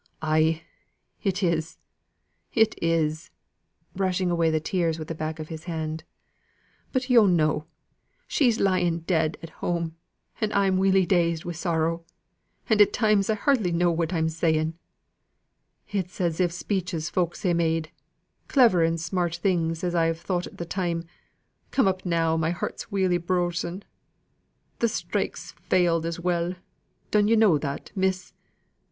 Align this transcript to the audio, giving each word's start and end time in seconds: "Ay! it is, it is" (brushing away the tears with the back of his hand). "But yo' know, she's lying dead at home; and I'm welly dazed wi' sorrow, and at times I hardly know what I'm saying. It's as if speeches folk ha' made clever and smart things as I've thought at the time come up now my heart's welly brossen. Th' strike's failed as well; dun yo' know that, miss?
"Ay! 0.23 0.63
it 1.21 1.43
is, 1.43 1.77
it 2.55 2.73
is" 2.81 3.29
(brushing 3.95 4.31
away 4.31 4.49
the 4.49 4.59
tears 4.59 4.97
with 4.97 5.07
the 5.07 5.13
back 5.13 5.37
of 5.37 5.49
his 5.49 5.65
hand). 5.65 6.03
"But 6.91 7.07
yo' 7.11 7.27
know, 7.27 7.65
she's 8.25 8.59
lying 8.59 9.01
dead 9.01 9.37
at 9.43 9.51
home; 9.61 9.95
and 10.41 10.51
I'm 10.53 10.77
welly 10.77 11.05
dazed 11.05 11.45
wi' 11.45 11.51
sorrow, 11.51 12.03
and 12.67 12.81
at 12.81 12.93
times 12.93 13.29
I 13.29 13.35
hardly 13.35 13.71
know 13.71 13.91
what 13.91 14.11
I'm 14.11 14.27
saying. 14.27 14.73
It's 15.89 16.19
as 16.19 16.39
if 16.39 16.51
speeches 16.51 17.07
folk 17.07 17.37
ha' 17.37 17.53
made 17.53 17.91
clever 18.47 18.83
and 18.83 18.99
smart 18.99 19.35
things 19.35 19.83
as 19.83 19.93
I've 19.93 20.19
thought 20.19 20.47
at 20.47 20.57
the 20.57 20.65
time 20.65 21.03
come 21.69 21.87
up 21.87 22.07
now 22.07 22.35
my 22.35 22.49
heart's 22.49 22.91
welly 22.91 23.19
brossen. 23.19 23.83
Th' 24.79 24.89
strike's 24.89 25.51
failed 25.61 26.07
as 26.07 26.19
well; 26.19 26.55
dun 27.11 27.27
yo' 27.27 27.35
know 27.35 27.59
that, 27.59 27.91
miss? 27.95 28.33